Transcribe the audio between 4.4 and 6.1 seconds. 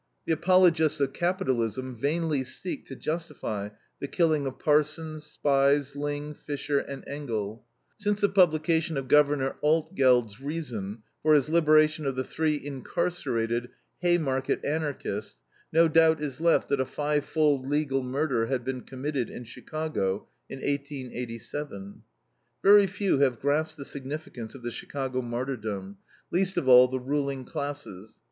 of Parsons, Spies,